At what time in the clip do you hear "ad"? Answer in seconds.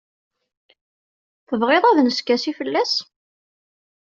1.85-1.97